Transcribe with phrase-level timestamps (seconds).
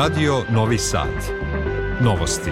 [0.00, 1.08] Radio Novi Sad.
[2.00, 2.50] Novosti.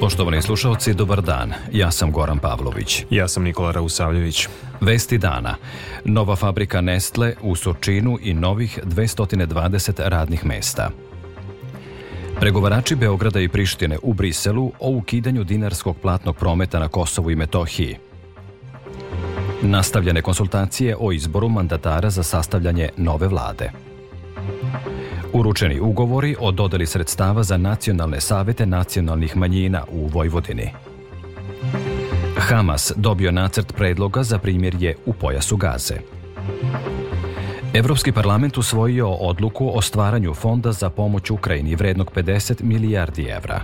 [0.00, 1.52] Poštovani slušalci, dobar dan.
[1.72, 3.04] Ja sam Goran Pavlović.
[3.10, 4.48] Ja sam Nikola Rausavljević.
[4.80, 5.56] Vesti dana.
[6.04, 10.90] Nova fabrika Nestle u Sočinu i novih 220 radnih mesta.
[12.40, 17.96] Pregovarači Beograda i Prištine u Briselu o ukidanju dinarskog platnog prometa na Kosovu i Metohiji.
[19.64, 23.70] Nastavljene konsultacije o izboru mandatara za sastavljanje nove vlade.
[25.32, 30.70] Uručeni ugovori o dodeli sredstava za nacionalne savete nacionalnih manjina u Vojvodini.
[32.36, 35.94] Hamas dobio nacrt predloga za primjerje u pojasu Gaze.
[37.74, 43.60] Evropski parlament usvojio odluku o stvaranju fonda za pomoć Ukrajini vrednog 50 milijardi evra.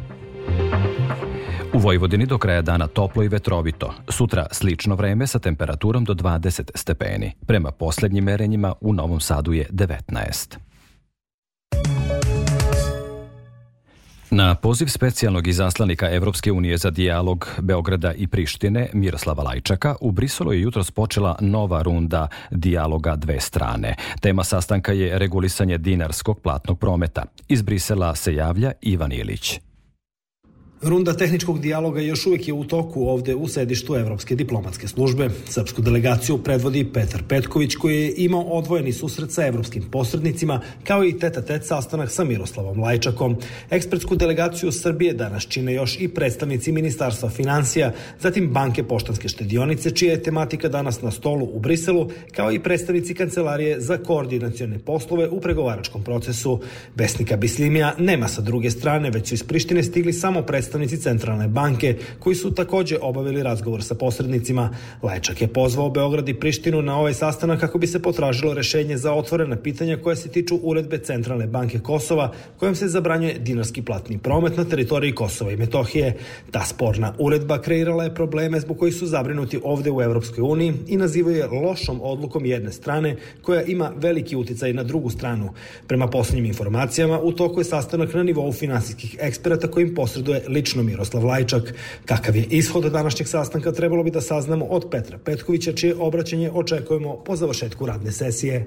[1.74, 3.94] U Vojvodini do kraja dana toplo i vetrovito.
[4.08, 7.32] Sutra slično vreme sa temperaturom do 20 stepeni.
[7.46, 10.56] Prema poslednjim merenjima u Novom Sadu je 19.
[14.30, 20.52] Na poziv specijalnog izaslanika Evropske unije za dijalog Beograda i Prištine Miroslava Lajčaka u Briselu
[20.52, 23.94] je jutros počela nova runda dijaloga dve strane.
[24.20, 27.24] Tema sastanka je regulisanje dinarskog platnog prometa.
[27.48, 29.69] Iz Brisela se javlja Ivan Ilić.
[30.82, 35.30] Runda tehničkog dijaloga još uvijek je u toku ovde u sedištu Evropske diplomatske službe.
[35.48, 41.18] Srpsku delegaciju predvodi Petar Petković koji je imao odvojeni susret sa evropskim posrednicima kao i
[41.18, 43.36] teta tet sastanak sa Miroslavom Lajčakom.
[43.70, 50.12] Ekspertsku delegaciju Srbije danas čine još i predstavnici Ministarstva financija, zatim Banke poštanske štedionice čija
[50.12, 55.40] je tematika danas na stolu u Briselu, kao i predstavnici Kancelarije za koordinacione poslove u
[55.40, 56.60] pregovaračkom procesu.
[56.94, 61.48] Besnika Bislimija nema sa druge strane, već su iz Prištine stigli samo predstavnici predstavnici Centralne
[61.48, 64.70] banke, koji su takođe obavili razgovor sa posrednicima.
[65.02, 69.12] Lajčak je pozvao Beograd i Prištinu na ovaj sastanak kako bi se potražilo rešenje za
[69.12, 74.56] otvorena pitanja koja se tiču uredbe Centralne banke Kosova, kojom se zabranjuje dinarski platni promet
[74.56, 76.16] na teritoriji Kosova i Metohije.
[76.50, 80.96] Ta sporna uredba kreirala je probleme zbog kojih su zabrinuti ovde u Evropskoj uniji i
[80.96, 85.50] nazivaju je lošom odlukom jedne strane koja ima veliki uticaj na drugu stranu.
[85.86, 91.24] Prema poslednjim informacijama, u toku je sastanak na nivou finansijskih eksperata kojim posreduje lično Miroslav
[91.24, 91.74] Lajčak.
[92.04, 97.16] Kakav je ishod današnjeg sastanka trebalo bi da saznamo od Petra Petkovića, čije obraćanje očekujemo
[97.24, 98.66] po završetku radne sesije.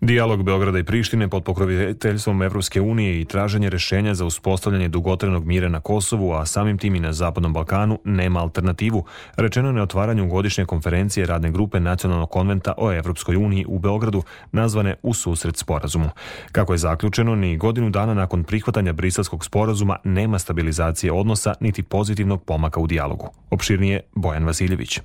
[0.00, 5.68] Dijalog Beograda i Prištine pod pokroviteljstvom Evropske unije i traženje rešenja za uspostavljanje dugotrenog mira
[5.68, 9.04] na Kosovu, a samim tim i na Zapadnom Balkanu, nema alternativu,
[9.36, 14.22] rečeno je na otvaranju godišnje konferencije radne grupe Nacionalnog konventa o Evropskoj uniji u Beogradu,
[14.52, 16.10] nazvane U susret sporazumu.
[16.52, 22.44] Kako je zaključeno, ni godinu dana nakon prihvatanja briselskog sporazuma nema stabilizacije odnosa niti pozitivnog
[22.44, 23.28] pomaka u dijalogu.
[23.50, 25.00] Opširnije Bojan Vasiljević.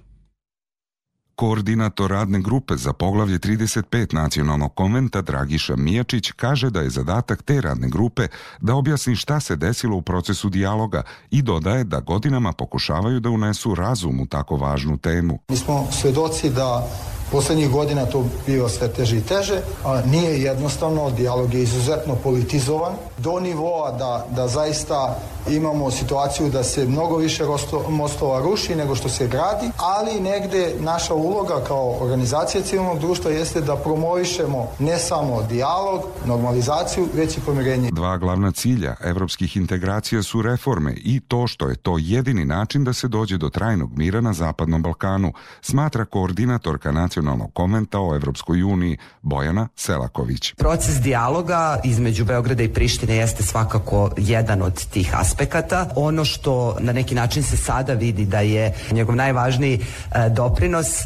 [1.36, 7.62] Koordinator radne grupe za poglavlje 35 nacionalnog konventa Dragiša Mijačić kaže da je zadatak te
[7.62, 8.28] radne grupe
[8.62, 13.76] da objasni šta se desilo u procesu dijaloga i dodaje da godinama pokušavaju da unesu
[13.76, 15.40] razum u tako važnu temu.
[15.50, 16.88] Mi smo svedoci da
[17.34, 22.94] Poslednjih godina to biva sve teže i teže, a nije jednostavno, dijalog je izuzetno politizovan,
[23.18, 27.44] do nivoa da, da zaista imamo situaciju da se mnogo više
[27.90, 33.62] mostova ruši nego što se gradi, ali negde naša uloga kao organizacija civilnog društva jeste
[33.62, 37.90] da promovišemo ne samo dijalog, normalizaciju, već i pomirenje.
[37.92, 42.94] Dva glavna cilja evropskih integracija su reforme i to što je to jedini način da
[42.94, 47.22] se dođe do trajnog mira na Zapadnom Balkanu, smatra koordinatorka nacionalnog
[47.53, 50.53] komenta o Evropskoj uniji Bojana Selaković.
[50.53, 55.89] Proces dijaloga između Beograda i Prištine jeste svakako jedan od tih aspekata.
[55.95, 61.06] Ono što na neki način se sada vidi da je njegov najvažniji e, doprinos e,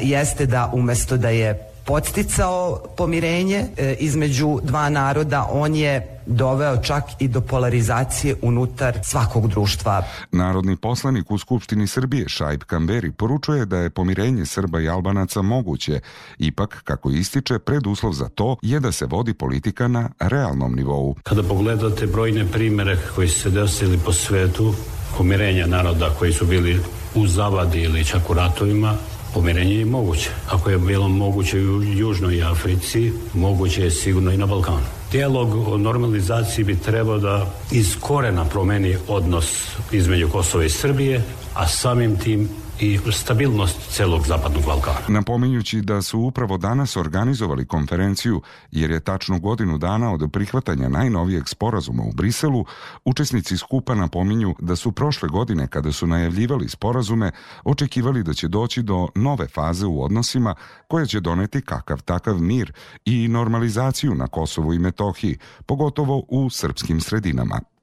[0.00, 7.04] jeste da umesto da je podsticao pomirenje e, između dva naroda, on je doveo čak
[7.18, 10.02] i do polarizacije unutar svakog društva.
[10.32, 16.00] Narodni poslanik u Skupštini Srbije Šajb Kamberi poručuje da je pomirenje Srba i Albanaca moguće,
[16.38, 21.14] ipak, kako ističe, preduslov za to je da se vodi politika na realnom nivou.
[21.22, 24.74] Kada pogledate brojne primere koji su se desili po svetu,
[25.18, 26.80] pomirenja naroda koji su bili
[27.14, 28.94] u zavadi ili čak u ratovima,
[29.36, 30.30] pomirenje je moguće.
[30.48, 34.86] Ako je bilo moguće u Južnoj Africi, moguće je sigurno i na Balkanu.
[35.12, 41.22] Dijalog o normalizaciji bi trebao da iz korena promeni odnos između Kosova i Srbije,
[41.54, 42.48] a samim tim
[42.80, 44.98] i stabilnost celog zapadnog Balkana.
[45.08, 51.48] Napominjući da su upravo danas organizovali konferenciju jer je tačno godinu dana od prihvatanja najnovijeg
[51.48, 52.64] sporazuma u Briselu,
[53.04, 57.30] učesnici skupa napominju da su prošle godine kada su najavljivali sporazume
[57.64, 60.54] očekivali da će doći do nove faze u odnosima
[60.88, 62.72] koja će doneti kakav takav mir
[63.04, 67.75] i normalizaciju na Kosovu i Metohiji, pogotovo u srpskim sredinama.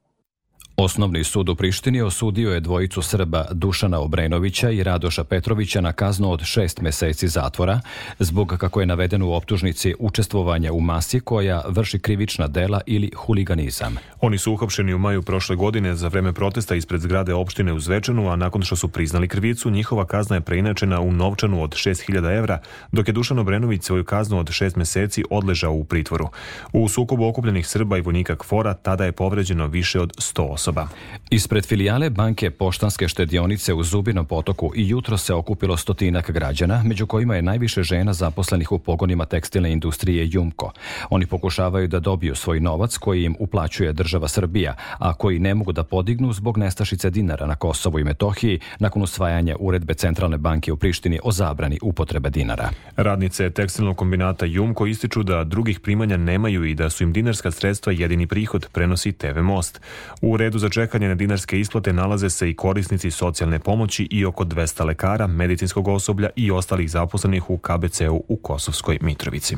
[0.76, 6.30] Osnovni sud u Prištini osudio je dvojicu Srba Dušana Obrenovića i Radoša Petrovića na kaznu
[6.30, 7.80] od šest meseci zatvora
[8.18, 13.96] zbog, kako je navedeno u optužnici, učestvovanja u masi koja vrši krivična dela ili huliganizam.
[14.20, 18.28] Oni su uhapšeni u maju prošle godine za vreme protesta ispred zgrade opštine u Zvečanu,
[18.28, 22.58] a nakon što su priznali krivicu, njihova kazna je preinačena u novčanu od 6000 evra,
[22.92, 26.28] dok je Dušan Obrenović svoju kaznu od šest meseci odležao u pritvoru.
[26.72, 30.88] U sukobu okupljenih Srba i vojnika Kvora tada je povređeno više od 100 osoba.
[31.30, 37.06] Ispred filijale banke Poštanske štedionice u Zubinom potoku i jutro se okupilo stotinak građana, među
[37.06, 40.72] kojima je najviše žena zaposlenih u pogonima tekstilne industrije Jumko.
[41.10, 45.72] Oni pokušavaju da dobiju svoj novac koji im uplaćuje država Srbija, a koji ne mogu
[45.72, 50.76] da podignu zbog nestašice dinara na Kosovu i Metohiji nakon usvajanja uredbe Centralne banke u
[50.76, 52.70] Prištini o zabrani upotrebe dinara.
[52.96, 57.92] Radnice tekstilnog kombinata Jumko ističu da drugih primanja nemaju i da su im dinarska sredstva
[57.92, 59.80] jedini prihod, prenosi TV Most.
[60.22, 64.84] U za čekanje na dinarske isplate nalaze se i korisnici socijalne pomoći i oko 200
[64.84, 69.56] lekara, medicinskog osoblja i ostalih zaposlenih u KBC-u u Kosovskoj Mitrovici.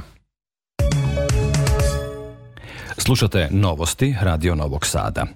[2.98, 5.26] Slušate novosti Radio Novog Sada.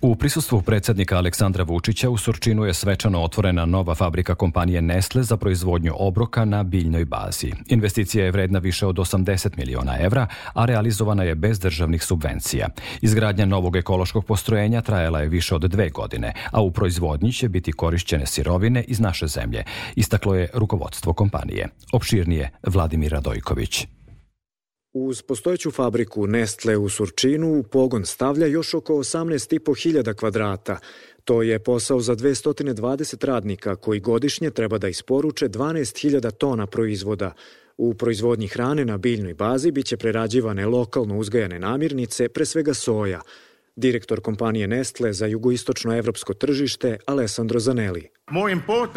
[0.00, 5.36] U prisustvu predsednika Aleksandra Vučića u Surčinu je svečano otvorena nova fabrika kompanije Nestle za
[5.36, 7.52] proizvodnju obroka na biljnoj bazi.
[7.68, 12.68] Investicija je vredna više od 80 miliona evra, a realizovana je bez državnih subvencija.
[13.00, 17.72] Izgradnja novog ekološkog postrojenja trajala je više od dve godine, a u proizvodnji će biti
[17.72, 19.64] korišćene sirovine iz naše zemlje,
[19.96, 21.68] istaklo je rukovodstvo kompanije.
[21.92, 23.86] Opširnije Vladimir Radojković.
[24.94, 30.78] Uz postojeću fabriku Nestle u Surčinu u pogon stavlja još oko 18.500 kvadrata.
[31.24, 37.32] To je posao za 220 radnika koji godišnje treba da isporuče 12.000 tona proizvoda.
[37.76, 43.20] U proizvodnji hrane na biljnoj bazi biće prerađivane lokalno uzgajane namirnice, pre svega soja–
[43.76, 48.08] direktor kompanije Nestle za jugoistočno evropsko tržište Alessandro Zanelli.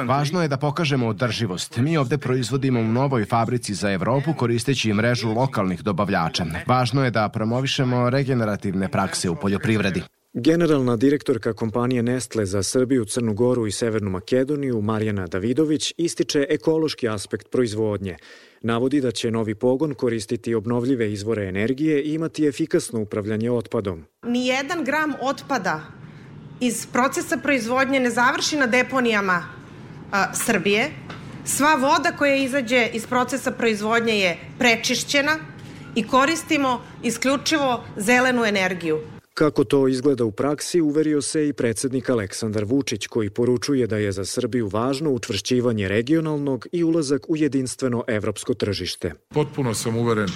[0.07, 1.77] Važno je da pokažemo održivost.
[1.77, 6.45] Mi ovde proizvodimo u novoj fabrici za Evropu koristeći mrežu lokalnih dobavljača.
[6.67, 10.03] Važno je da promovišemo regenerativne prakse u poljoprivredi.
[10.39, 17.09] Generalna direktorka kompanije Nestle za Srbiju, Crnu Goru i Severnu Makedoniju, Marijana Davidović, ističe ekološki
[17.09, 18.17] aspekt proizvodnje.
[18.61, 24.05] Navodi da će novi pogon koristiti obnovljive izvore energije i imati efikasno upravljanje otpadom.
[24.25, 25.81] Nijedan gram otpada
[26.59, 29.43] iz procesa proizvodnje ne završi na deponijama
[30.11, 30.91] a, Srbije.
[31.45, 35.37] Sva voda koja izađe iz procesa proizvodnje je prečišćena
[35.95, 39.16] i koristimo isključivo zelenu energiju.
[39.37, 44.11] Kako to izgleda u praksi, uverio se i predsednik Aleksandar Vučić, koji poručuje da je
[44.11, 49.13] za Srbiju važno učvršćivanje regionalnog i ulazak u jedinstveno evropsko tržište.
[49.29, 50.29] Potpuno sam uveren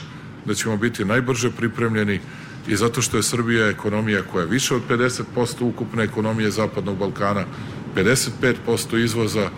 [0.46, 2.20] da ćemo biti najbrže pripremljeni
[2.68, 5.24] i zato što je Srbija ekonomija koja je više od 50%
[5.62, 7.46] ukupne ekonomije Zapadnog Balkana,
[7.96, 9.50] 55% izvoza,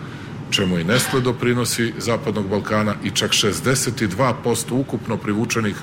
[0.50, 5.76] čemu i Nestle doprinosi Zapadnog Balkana i čak 62% ukupno privučenih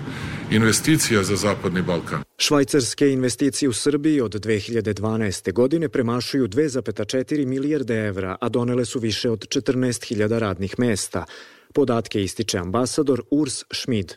[0.52, 2.31] investicija za Zapadni Balkan.
[2.42, 5.54] Švajcarske investicije u Srbiji od 2012.
[5.54, 11.26] godine premašuju 2,4 milijarde evra, a donele su više od 14.000 radnih mesta.
[11.74, 14.14] Podatke ističe ambasador Urs Schmid.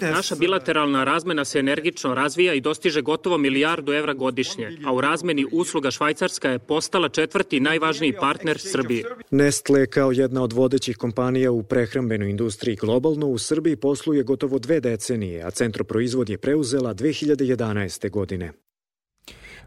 [0.00, 5.46] Naša bilateralna razmena se energično razvija i dostiže gotovo milijardu evra godišnje, a u razmeni
[5.52, 9.04] usluga Švajcarska je postala četvrti najvažniji partner Srbije.
[9.30, 14.80] Nestle kao jedna od vodećih kompanija u prehrambenoj industriji globalno u Srbiji posluje gotovo dve
[14.80, 18.10] decenije, a centro proizvod je preuzela 2011.
[18.10, 18.52] godine.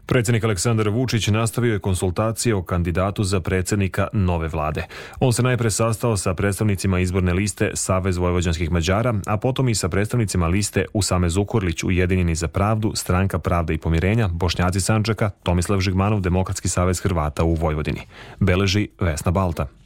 [0.06, 4.86] Predsednik Aleksandar Vučić nastavio je konsultacije o kandidatu za predsednika nove vlade.
[5.20, 9.88] On se najpre sastao sa predstavnicima izborne liste Savez Vojvođanskih Mađara, a potom i sa
[9.88, 16.20] predstavnicima liste Usame Zukorlić, Ujedinjeni za pravdu, Stranka pravda i pomirenja, Bošnjaci Sančaka, Tomislav Žigmanov,
[16.20, 18.00] Demokratski savez Hrvata u Vojvodini.
[18.40, 19.83] Beleži Vesna Balta.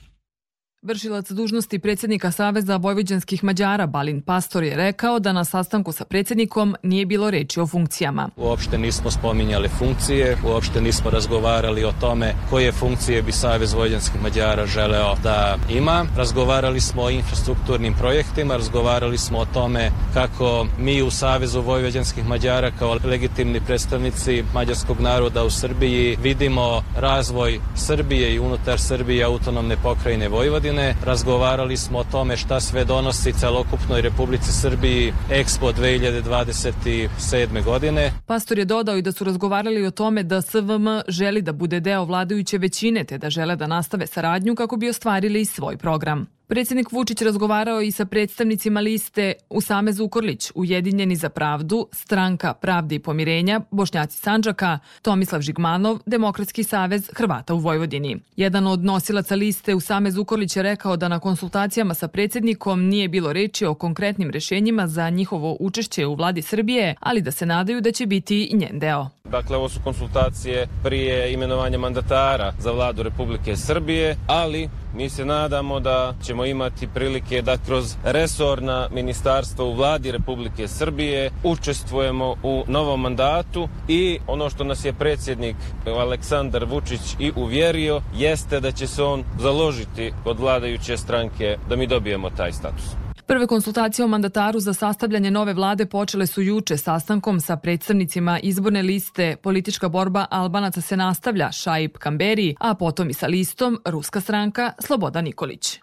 [0.83, 6.77] Vršilac dužnosti predsjednika Saveza vojvođanskih Mađara Balin Pastor je rekao da na sastanku sa predsjednikom
[6.83, 8.29] nije bilo reči o funkcijama.
[8.37, 14.67] Uopšte nismo spominjali funkcije, uopšte nismo razgovarali o tome koje funkcije bi Savez vojvođanskih Mađara
[14.67, 16.07] želeo da ima.
[16.17, 22.71] Razgovarali smo o infrastrukturnim projektima, razgovarali smo o tome kako mi u Savezu vojvođanskih Mađara
[22.79, 30.29] kao legitimni predstavnici mađarskog naroda u Srbiji vidimo razvoj Srbije i unutar Srbije autonomne pokrajine
[30.29, 30.95] Vojvodine godine.
[31.05, 37.65] Razgovarali smo o tome šta sve donosi celokupnoj Republici Srbiji Expo 2027.
[37.65, 38.13] godine.
[38.27, 42.05] Pastor je dodao i da su razgovarali o tome da SVM želi da bude deo
[42.05, 46.38] vladajuće većine te da žele da nastave saradnju kako bi ostvarili svoj program.
[46.51, 52.99] Predsjednik Vučić razgovarao i sa predstavnicima liste Usame Zukorlić, Ujedinjeni za pravdu, Stranka pravde i
[52.99, 58.17] pomirenja, Bošnjaci Sanđaka, Tomislav Žigmanov, Demokratski savez Hrvata u Vojvodini.
[58.37, 63.33] Jedan od nosilaca liste Usame Zukorlić je rekao da na konsultacijama sa predsjednikom nije bilo
[63.33, 67.93] reči o konkretnim rešenjima za njihovo učešće u vladi Srbije, ali da se nadaju da
[67.93, 69.09] će biti i njen deo.
[69.31, 75.81] Dakle, ovo su konsultacije prije imenovanja mandatara za vladu Republike Srbije, ali mi se nadamo
[75.81, 83.01] da ćemo imati prilike da kroz resorna ministarstva u vladi Republike Srbije učestvujemo u novom
[83.01, 89.03] mandatu i ono što nas je predsjednik Aleksandar Vučić i uvjerio jeste da će se
[89.03, 93.08] on založiti kod vladajuće stranke da mi dobijemo taj status.
[93.29, 98.83] Prve konsultacije o mandataru za sastavljanje nove vlade počele su juče sastankom sa predstavnicima izborne
[98.83, 104.73] liste Politička borba Albanaca se nastavlja Šaip Kamberi, a potom i sa listom Ruska stranka
[104.79, 105.81] Sloboda Nikolić.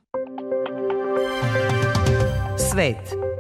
[2.72, 3.35] Svet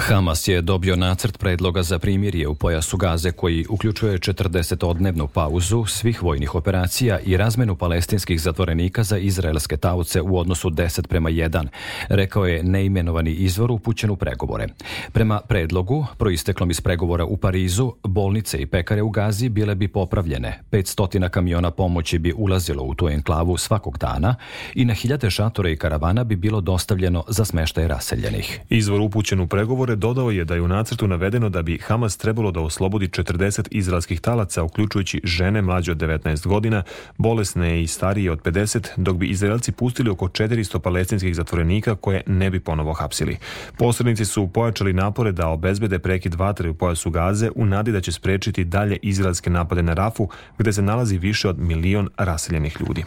[0.00, 6.22] Hamas je dobio nacrt predloga za primirje u pojasu Gaze koji uključuje 40-odnevnu pauzu svih
[6.22, 11.66] vojnih operacija i razmenu palestinskih zatvorenika za izraelske tauce u odnosu 10 prema 1,
[12.08, 14.66] rekao je neimenovani izvor upućen u pregovore.
[15.12, 20.60] Prema predlogu, proisteklom iz pregovora u Parizu, bolnice i pekare u Gazi bile bi popravljene,
[20.70, 24.34] 500 kamiona pomoći bi ulazilo u tu enklavu svakog dana
[24.74, 28.60] i na hiljade šatora i karavana bi bilo dostavljeno za smeštaj raseljenih.
[28.68, 32.16] Izvor upućen u pregovore pregovore dodao je da je u nacrtu navedeno da bi Hamas
[32.16, 36.82] trebalo da oslobodi 40 izraelskih talaca, uključujući žene mlađe od 19 godina,
[37.16, 42.50] bolesne i starije od 50, dok bi Izraelci pustili oko 400 palestinskih zatvorenika koje ne
[42.50, 43.36] bi ponovo hapsili.
[43.78, 48.12] Posrednici su pojačali napore da obezbede prekid vatre u pojasu Gaze u nadi da će
[48.12, 50.28] sprečiti dalje izraelske napade na Rafu,
[50.58, 53.04] gde se nalazi više od milion raseljenih ljudi.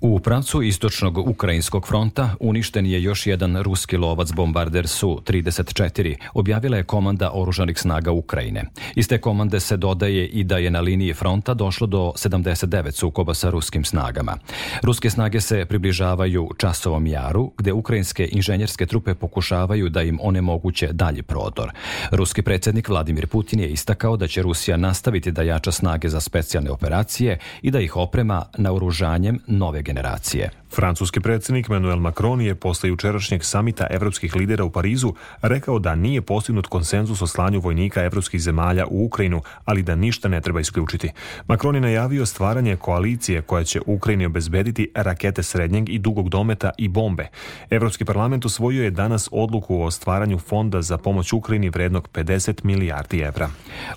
[0.00, 6.82] U pravcu istočnog ukrajinskog fronta uništen je još jedan ruski lovac bombarder Su-34 objavila je
[6.82, 8.64] komanda oružanih snaga Ukrajine.
[8.94, 13.34] Iz te komande se dodaje i da je na liniji fronta došlo do 79 sukoba
[13.34, 14.36] sa ruskim snagama.
[14.82, 21.22] Ruske snage se približavaju Časovom jaru, gde ukrajinske inženjerske trupe pokušavaju da im onemoguće dalji
[21.22, 21.72] prodor.
[22.10, 26.70] Ruski predsjednik Vladimir Putin je istakao da će Rusija nastaviti da jača snage za specijalne
[26.70, 30.50] operacije i da ih oprema naoružanjem nove generacije.
[30.74, 36.22] Francuski predsjednik Manuel Macron je posle jučerašnjeg samita evropskih lidera u Parizu rekao da nije
[36.22, 41.10] postignut konsenzus o slanju vojnika evropskih zemalja u Ukrajinu, ali da ništa ne treba isključiti.
[41.48, 46.88] Macron je najavio stvaranje koalicije koja će Ukrajini obezbediti rakete srednjeg i dugog dometa i
[46.88, 47.28] bombe.
[47.70, 53.18] Evropski parlament usvojio je danas odluku o stvaranju fonda za pomoć Ukrajini vrednog 50 milijardi
[53.18, 53.48] evra.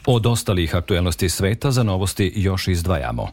[0.05, 3.27] Od ostalih aktuelnosti sveta za novosti još izdvajamo.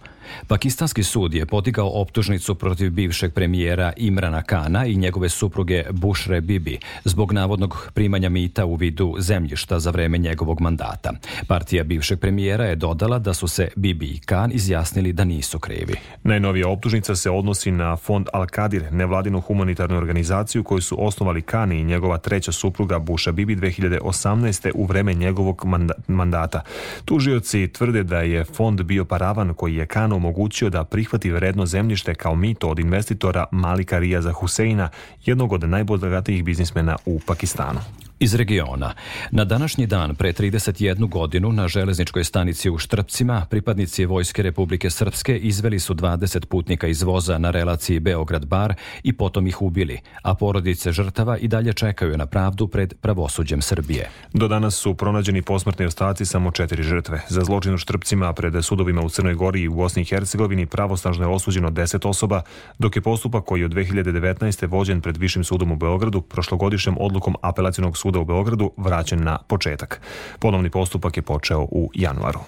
[0.47, 6.79] Pakistanski sud je podigao optužnicu protiv bivšeg premijera Imrana Kana i njegove supruge Bushre Bibi
[7.05, 11.13] zbog navodnog primanja mita u vidu zemljišta za vreme njegovog mandata.
[11.47, 15.95] Partija bivšeg premijera je dodala da su se Bibi i Kan izjasnili da nisu krivi.
[16.23, 21.85] Najnovija optužnica se odnosi na fond Al-Kadir, nevladinu humanitarnu organizaciju koju su osnovali Kani i
[21.85, 24.71] njegova treća supruga Busha Bibi 2018.
[24.75, 25.63] u vreme njegovog
[26.07, 26.63] mandata.
[27.05, 32.15] Tužioci tvrde da je fond bio paravan koji je Kano omogućio da prihvati vredno zemljište
[32.15, 33.16] kao mito od investitora
[33.51, 34.89] Malika Rijaza Huseina,
[35.25, 37.81] jednog od najbogatijih biznismena u Pakistanu.
[38.21, 38.95] Iz regiona.
[39.31, 45.39] Na današnji dan pre 31 godinu na železničkoj stanici u Štrpcima pripadnici Vojske Republike Srpske
[45.39, 50.93] izveli su 20 putnika iz voza na relaciji Beograd-Bar i potom ih ubili, a porodice
[50.93, 54.11] žrtava i dalje čekaju na pravdu pred pravosuđem Srbije.
[54.33, 57.21] Do danas su pronađeni posmrtni ostaci samo četiri žrtve.
[57.29, 61.25] Za zločin u Štrpcima pred sudovima u Crnoj Gori i u Bosni i Hercegovini pravosnažno
[61.25, 62.43] je osuđeno 10 osoba,
[62.79, 64.69] dok je postupak koji je od 2019.
[64.69, 70.01] vođen pred Višim sudom u Beogradu prošlogodišnjom odlukom apelacionog suda u Beogradu vraćen na početak.
[70.39, 72.41] Ponovni postupak je počeo u januaru.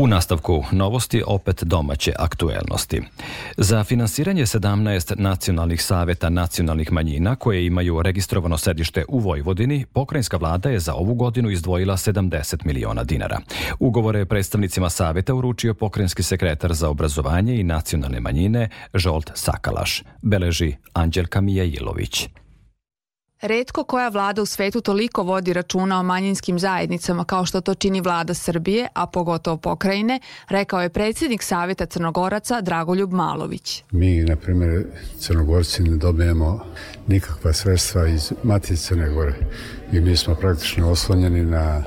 [0.00, 3.02] U nastavku novosti opet domaće aktuelnosti.
[3.56, 10.70] Za finansiranje 17 nacionalnih saveta nacionalnih manjina koje imaju registrovano sedište u Vojvodini, pokrajinska vlada
[10.70, 13.40] je za ovu godinu izdvojila 70 miliona dinara.
[13.78, 21.40] Ugovore predstavnicima saveta uručio pokrajinski sekretar za obrazovanje i nacionalne manjine Žolt Sakalaš, beleži Anđelka
[21.40, 22.28] Mijailović.
[23.40, 28.00] Redko koja vlada u svetu toliko vodi računa o manjinskim zajednicama kao što to čini
[28.00, 33.84] vlada Srbije, a pogotovo pokrajine, rekao je predsjednik Saveta Crnogoraca Dragoljub Malović.
[33.90, 34.86] Mi, na primjer,
[35.18, 36.64] Crnogorci ne dobijemo
[37.06, 39.34] nikakva sredstva iz Matice Crne Gore
[39.92, 41.84] i mi smo praktično oslonjeni na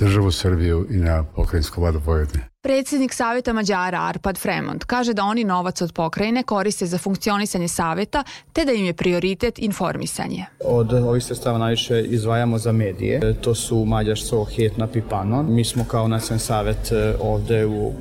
[0.00, 2.53] državu Srbiju i na pokrajinsku vladu Vojvodine.
[2.64, 8.24] Predsjednik Saveta Mađara Arpad Fremont kaže da oni novac od pokrajine koriste za funkcionisanje saveta
[8.52, 10.44] te da im je prioritet informisanje.
[10.64, 13.34] Od ovih sredstava najviše izdvajamo za medije.
[13.40, 15.54] To su Mađarsko, Hetna, Pipanon.
[15.54, 17.92] Mi smo kao nacionalni savet eh, ovde u,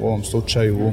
[0.00, 0.92] u ovom slučaju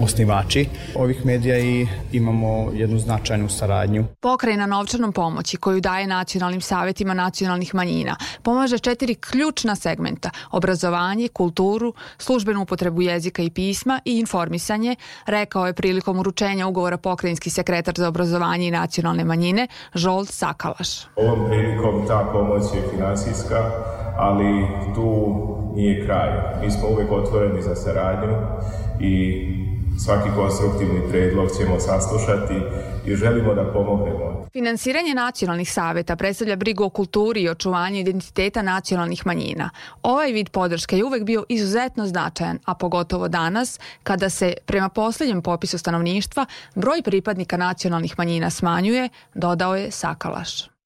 [0.00, 4.04] osnivači ovih medija i imamo jednu značajnu saradnju.
[4.20, 11.94] Pokrajina novčanom pomoći koju daje nacionalnim savetima nacionalnih manjina pomaže četiri ključna segmenta obrazovanje, kulturu,
[12.18, 18.08] službenu upotrebu jezika i pisma i informisanje, rekao je prilikom uručenja ugovora pokrajinski sekretar za
[18.08, 21.04] obrazovanje i nacionalne manjine Žolt Sakalaš.
[21.16, 23.70] Ovom prilikom ta pomoć je finansijska,
[24.16, 25.36] ali tu
[25.74, 26.28] nije kraj.
[26.64, 28.36] Mi smo uvek otvoreni za saradnju
[29.00, 29.57] i
[30.04, 32.54] svaki konstruktivni predlog ćemo saslušati
[33.06, 34.46] i želimo da pomognemo.
[34.52, 39.70] Finansiranje nacionalnih saveta predstavlja brigu o kulturi i očuvanju identiteta nacionalnih manjina.
[40.02, 45.42] Ovaj vid podrške je uvek bio izuzetno značajan, a pogotovo danas, kada se prema poslednjem
[45.42, 50.77] popisu stanovništva broj pripadnika nacionalnih manjina smanjuje, dodao je Sakalaš.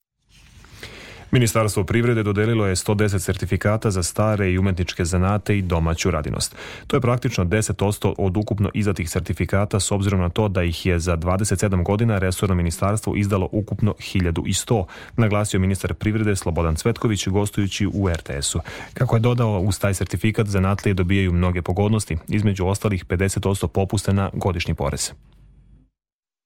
[1.33, 6.57] Ministarstvo privrede dodelilo je 110 sertifikata za stare i umetničke zanate i domaću radinost.
[6.87, 10.99] To je praktično 10% od ukupno izdatih sertifikata s obzirom na to da ih je
[10.99, 14.85] za 27 godina resorno ministarstvo izdalo ukupno 1100,
[15.17, 18.61] naglasio ministar privrede Slobodan Cvetković gostujući u RTS-u.
[18.95, 24.31] Kako je dodao, uz taj sertifikat zanatlije dobijaju mnoge pogodnosti, između ostalih 50% popusta na
[24.33, 25.13] godišnji porez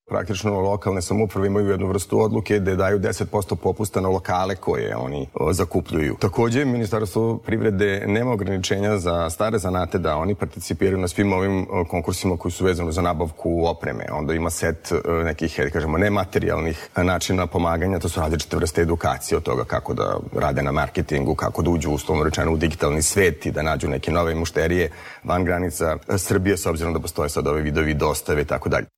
[0.09, 5.29] praktično lokalne samuprave imaju jednu vrstu odluke gde daju 10% popusta na lokale koje oni
[5.51, 6.17] zakupljuju.
[6.21, 12.37] Takođe, Ministarstvo privrede nema ograničenja za stare zanate da oni participiraju na svim ovim konkursima
[12.37, 14.05] koji su vezani za nabavku opreme.
[14.13, 14.93] Onda ima set
[15.25, 20.19] nekih, da kažemo, nematerijalnih načina pomaganja, to su različite vrste edukacije od toga kako da
[20.33, 24.11] rade na marketingu, kako da uđu uslovno rečeno u digitalni svet i da nađu neke
[24.11, 24.91] nove mušterije
[25.25, 28.96] van granica Srbije, s obzirom da postoje sad ove vidovi dostave i tako dalje.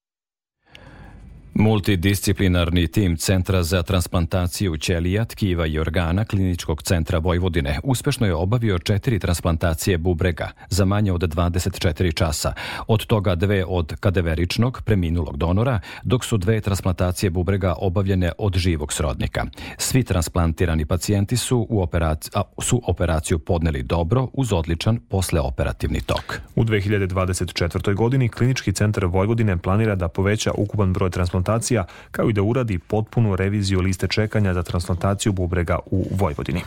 [1.58, 8.78] Multidisciplinarni tim Centra za transplantaciju ćelija, tkiva i organa Kliničkog centra Vojvodine uspešno je obavio
[8.78, 12.52] četiri transplantacije bubrega za manje od 24 časa,
[12.86, 18.92] od toga dve od kadeveričnog preminulog donora, dok su dve transplantacije bubrega obavljene od živog
[18.92, 19.46] srodnika.
[19.78, 26.40] Svi transplantirani pacijenti su, u operaciju, a, su operaciju podneli dobro uz odličan posleoperativni tok.
[26.56, 27.94] U 2024.
[27.94, 32.78] godini Klinički centar Vojvodine planira da poveća ukupan broj transplantacija transplantacija, kao i da uradi
[32.78, 36.62] potpunu reviziju liste čekanja za transplantaciju bubrega u Vojvodini.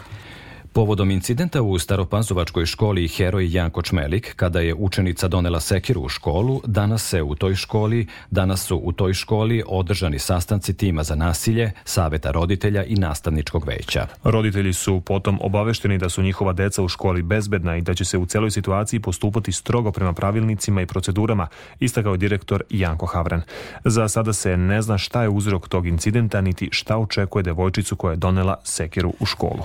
[0.74, 6.62] Povodom incidenta u Staropanzovačkoj školi Heroj Janko Čmelik, kada je učenica donela sekiru u školu,
[6.66, 11.72] danas se u toj školi, danas su u toj školi održani sastanci tima za nasilje,
[11.84, 14.08] saveta roditelja i nastavničkog veća.
[14.24, 18.18] Roditelji su potom obavešteni da su njihova deca u školi bezbedna i da će se
[18.18, 21.48] u celoj situaciji postupati strogo prema pravilnicima i procedurama,
[21.80, 23.42] istakao direktor Janko Havran.
[23.86, 28.12] Za sada se ne zna šta je uzrok tog incidenta, niti šta očekuje devojčicu koja
[28.12, 29.64] je donela sekiru u školu.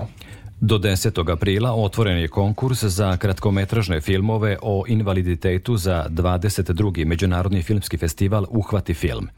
[0.60, 1.32] Do 10.
[1.32, 7.04] aprila otvoren je konkurs za kratkometražne filmove o invaliditetu za 22.
[7.04, 9.28] Međunarodni filmski festival Uhvati film.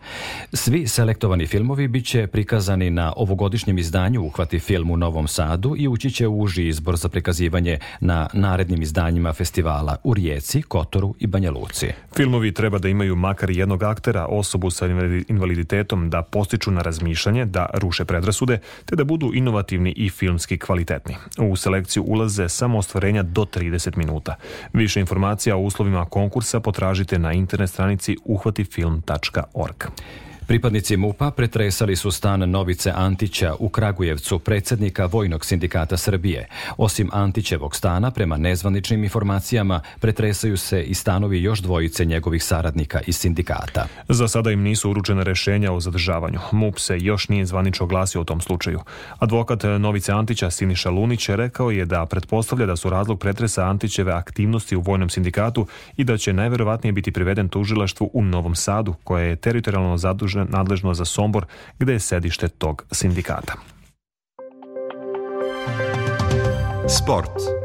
[0.53, 6.11] Svi selektovani filmovi biće prikazani na ovogodišnjem izdanju Uhvati film u Novom Sadu i ući
[6.11, 11.87] će uži izbor za prikazivanje na narednim izdanjima festivala u Rijeci, Kotoru i Banja Luci.
[12.17, 14.87] Filmovi treba da imaju makar jednog aktera, osobu sa
[15.29, 21.08] invaliditetom, da postiču na razmišljanje, da ruše predrasude, te da budu inovativni i filmski kvalitetni
[21.09, 21.51] kvalitetni.
[21.51, 24.37] U selekciju ulaze samo ostvarenja do 30 minuta.
[24.73, 29.85] Više informacija o uslovima konkursa potražite na internet stranici uhvatifilm.org.
[30.49, 36.49] Pripadnici MUPA pretresali su stan Novice Antića u Kragujevcu, predsednika Vojnog sindikata Srbije.
[36.77, 43.17] Osim Antićevog stana, prema nezvaničnim informacijama, pretresaju se i stanovi još dvojice njegovih saradnika iz
[43.17, 43.87] sindikata.
[44.09, 46.39] Za sada im nisu uručene rešenja o zadržavanju.
[46.53, 48.81] MUP se još nije zvanično oglasio u tom slučaju.
[49.19, 54.77] Advokat Novice Antića Siniša Lunić rekao je da pretpostavlja da su razlog pretresa Antićeve aktivnosti
[54.77, 59.37] u Vojnom sindikatu i da će najverovatnije biti priveden tužilaštvu u Novom Sadu, koje je
[59.37, 61.47] teritorijalno zadužen, nadležno za Sombor,
[61.79, 63.55] gde je sedište tog sindikata.
[66.89, 67.59] Sport.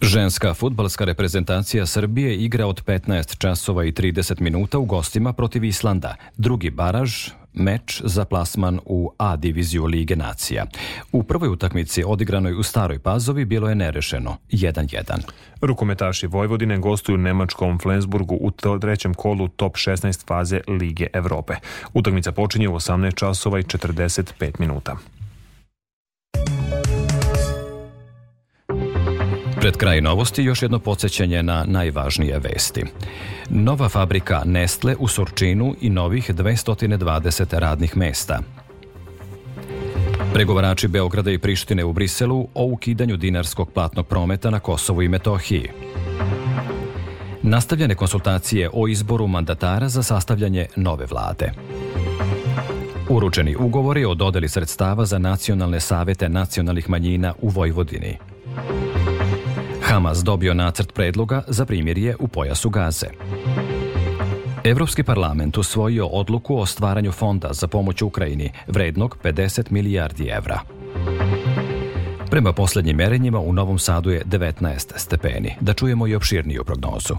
[0.00, 6.16] Ženska futbalska reprezentacija Srbije igra od 15 časova i 30 minuta u gostima protiv Islanda.
[6.36, 10.66] Drugi baraž meč za plasman u A diviziju Lige nacija.
[11.12, 15.18] U prvoj utakmici odigranoj u Staroj Pazovi bilo je nerešeno 1-1.
[15.60, 21.54] Rukometaši Vojvodine gostuju Nemačkom Flensburgu u trećem kolu top 16 faze Lige Evrope.
[21.94, 24.96] Utakmica počinje u 18 časova i 45 minuta.
[29.60, 32.84] Pred kraj novosti još jedno podsjećanje na najvažnije vesti.
[33.50, 38.40] Nova fabrika Nestle u Surčinu i novih 220 radnih mesta.
[40.32, 45.68] Pregovarači Beograda i Prištine u Briselu o ukidanju dinarskog platnog prometa na Kosovu i Metohiji.
[47.42, 51.52] Nastavljene konsultacije o izboru mandatara za sastavljanje nove vlade.
[53.08, 58.16] Uručeni ugovori o dodeli sredstava za nacionalne savete nacionalnih manjina u Vojvodini.
[59.90, 63.06] Hamas dobio nacrt predloga za primirje u pojasu Gaze.
[64.64, 70.60] Evropski parlament usvojio odluku o stvaranju fonda za pomoć Ukrajini vrednog 50 milijardi evra.
[72.30, 75.54] Prema poslednjim merenjima u Novom Sadu je 19 stepeni.
[75.60, 77.14] Da čujemo i opširniju prognozu.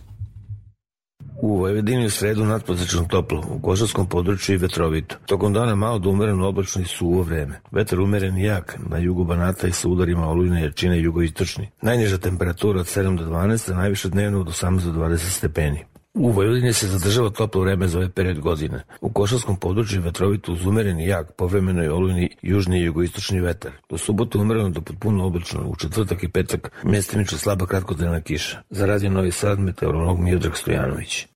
[1.43, 5.15] U Vojvodini u sredu nadposečno toplo, u Košarskom području i vetrovito.
[5.25, 7.61] Tokom dana malo do umereno oblačno i suvo vreme.
[7.71, 11.69] Vetar umeren i jak, na jugu Banata i sa udarima olujne jačine jugoistočni.
[11.81, 15.85] Najniža temperatura od 7 do 12, a najviše dnevno od 18 do 20 stepeni.
[16.13, 18.83] U Vojvodini se zadržava toplo vreme za ovaj period godine.
[19.01, 23.71] U Košarskom području vetrovito uz umereni jak, povremeno je olujni južni i jugoistočni vetar.
[23.89, 28.61] Do subote umereno do potpuno oblačno, u četvrtak i petak mjestimično slaba kratkodnevna kiša.
[28.69, 31.30] Za radio Novi Sad, meteorolog Miodrag Stojanović.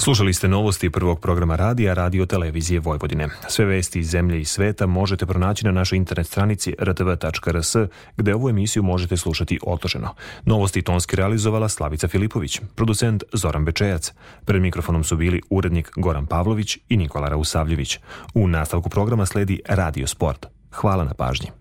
[0.00, 3.28] Slušali ste novosti prvog programa radija Radio Televizije Vojvodine.
[3.48, 7.76] Sve vesti iz zemlje i sveta možete pronaći na našoj internet stranici rtv.rs,
[8.16, 10.14] gde ovu emisiju možete slušati otoženo.
[10.44, 14.12] Novosti tonski realizovala Slavica Filipović, producent Zoran Bečejac.
[14.44, 17.98] Pred mikrofonom su bili urednik Goran Pavlović i Nikola Rausavljević.
[18.34, 20.46] U nastavku programa sledi Radio Sport.
[20.72, 21.58] Hvala na pažnji.